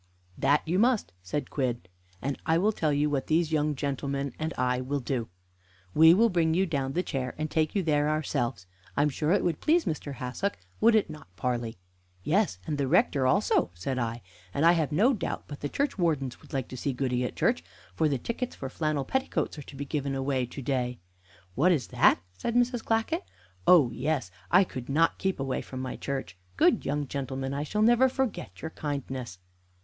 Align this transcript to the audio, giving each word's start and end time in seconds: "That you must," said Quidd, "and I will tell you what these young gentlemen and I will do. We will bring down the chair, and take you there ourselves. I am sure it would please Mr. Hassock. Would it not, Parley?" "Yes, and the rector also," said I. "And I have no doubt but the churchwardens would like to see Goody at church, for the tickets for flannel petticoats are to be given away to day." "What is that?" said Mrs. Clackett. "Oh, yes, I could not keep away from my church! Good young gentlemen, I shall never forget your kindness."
"That 0.35 0.63
you 0.67 0.79
must," 0.79 1.13
said 1.21 1.51
Quidd, 1.51 1.87
"and 2.23 2.35
I 2.43 2.57
will 2.57 2.71
tell 2.71 2.91
you 2.91 3.07
what 3.07 3.27
these 3.27 3.51
young 3.51 3.75
gentlemen 3.75 4.33
and 4.39 4.51
I 4.57 4.81
will 4.81 4.99
do. 4.99 5.29
We 5.93 6.11
will 6.15 6.29
bring 6.29 6.53
down 6.65 6.93
the 6.93 7.03
chair, 7.03 7.35
and 7.37 7.51
take 7.51 7.75
you 7.75 7.83
there 7.83 8.09
ourselves. 8.09 8.65
I 8.97 9.03
am 9.03 9.09
sure 9.09 9.31
it 9.31 9.43
would 9.43 9.61
please 9.61 9.85
Mr. 9.85 10.15
Hassock. 10.15 10.57
Would 10.79 10.95
it 10.95 11.07
not, 11.11 11.27
Parley?" 11.35 11.77
"Yes, 12.23 12.57
and 12.65 12.79
the 12.79 12.87
rector 12.87 13.27
also," 13.27 13.69
said 13.75 13.99
I. 13.99 14.23
"And 14.55 14.65
I 14.65 14.71
have 14.71 14.91
no 14.91 15.13
doubt 15.13 15.43
but 15.47 15.59
the 15.59 15.69
churchwardens 15.69 16.41
would 16.41 16.51
like 16.51 16.67
to 16.69 16.77
see 16.77 16.93
Goody 16.93 17.23
at 17.23 17.35
church, 17.35 17.63
for 17.93 18.09
the 18.09 18.17
tickets 18.17 18.55
for 18.55 18.69
flannel 18.69 19.05
petticoats 19.05 19.59
are 19.59 19.61
to 19.61 19.75
be 19.75 19.85
given 19.85 20.15
away 20.15 20.47
to 20.47 20.63
day." 20.63 20.97
"What 21.53 21.71
is 21.71 21.89
that?" 21.89 22.17
said 22.33 22.55
Mrs. 22.55 22.83
Clackett. 22.83 23.29
"Oh, 23.67 23.91
yes, 23.91 24.31
I 24.49 24.63
could 24.63 24.89
not 24.89 25.19
keep 25.19 25.39
away 25.39 25.61
from 25.61 25.79
my 25.79 25.95
church! 25.95 26.39
Good 26.57 26.85
young 26.85 27.05
gentlemen, 27.07 27.53
I 27.53 27.61
shall 27.61 27.83
never 27.83 28.09
forget 28.09 28.63
your 28.63 28.71
kindness." 28.71 29.37